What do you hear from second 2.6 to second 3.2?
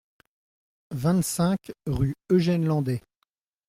Landais